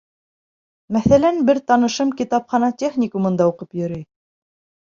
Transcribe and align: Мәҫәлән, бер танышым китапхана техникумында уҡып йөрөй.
Мәҫәлән, 0.95 1.37
бер 1.49 1.59
танышым 1.71 2.13
китапхана 2.21 2.71
техникумында 2.85 3.51
уҡып 3.55 3.81
йөрөй. 3.83 4.07